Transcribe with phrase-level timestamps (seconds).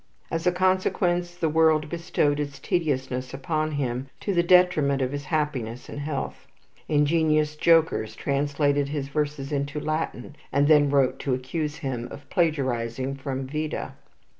[0.31, 5.25] As a consequence, the world bestowed its tediousness upon him, to the detriment of his
[5.25, 6.47] happiness and health.
[6.87, 13.13] Ingenious jokers translated his verses into Latin, and then wrote to accuse him of plagiarizing
[13.13, 13.93] from Vida.